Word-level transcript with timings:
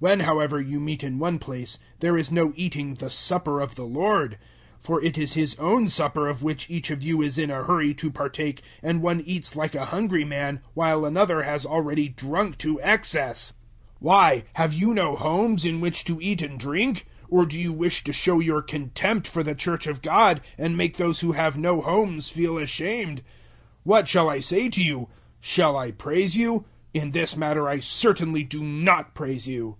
011:020 0.00 0.08
When, 0.08 0.20
however, 0.20 0.60
you 0.62 0.80
meet 0.80 1.04
in 1.04 1.18
one 1.18 1.38
place, 1.38 1.78
there 1.98 2.16
is 2.16 2.32
no 2.32 2.54
eating 2.56 2.94
the 2.94 3.10
Supper 3.10 3.60
of 3.60 3.74
the 3.74 3.84
Lord; 3.84 4.38
011:021 4.78 4.80
for 4.86 5.04
it 5.04 5.18
is 5.18 5.34
his 5.34 5.56
own 5.56 5.88
supper 5.88 6.26
of 6.26 6.42
which 6.42 6.70
each 6.70 6.90
of 6.90 7.02
you 7.02 7.20
is 7.20 7.36
in 7.36 7.50
a 7.50 7.62
hurry 7.64 7.92
to 7.92 8.10
partake, 8.10 8.62
and 8.82 9.02
one 9.02 9.20
eats 9.20 9.54
like 9.56 9.74
a 9.74 9.84
hungry 9.84 10.24
man, 10.24 10.60
while 10.72 11.04
another 11.04 11.42
has 11.42 11.66
already 11.66 12.08
drunk 12.08 12.56
to 12.56 12.80
excess. 12.80 13.52
011:022 13.96 13.98
Why, 13.98 14.44
have 14.54 14.72
you 14.72 14.94
no 14.94 15.16
homes 15.16 15.66
in 15.66 15.82
which 15.82 16.02
to 16.04 16.18
eat 16.18 16.40
and 16.40 16.58
drink? 16.58 17.06
Or 17.28 17.44
do 17.44 17.60
you 17.60 17.70
wish 17.70 18.02
to 18.04 18.14
show 18.14 18.40
your 18.40 18.62
contempt 18.62 19.28
for 19.28 19.42
the 19.42 19.54
Church 19.54 19.86
of 19.86 20.00
God 20.00 20.40
and 20.56 20.78
make 20.78 20.96
those 20.96 21.20
who 21.20 21.32
have 21.32 21.58
no 21.58 21.82
homes 21.82 22.30
feel 22.30 22.56
ashamed? 22.56 23.22
What 23.82 24.08
shall 24.08 24.30
I 24.30 24.40
say 24.40 24.70
to 24.70 24.82
you? 24.82 25.08
Shall 25.40 25.76
I 25.76 25.90
praise 25.90 26.38
you? 26.38 26.64
In 26.94 27.10
this 27.10 27.36
matter 27.36 27.68
I 27.68 27.80
certainly 27.80 28.44
do 28.44 28.64
not 28.64 29.14
praise 29.14 29.46
you. 29.46 29.76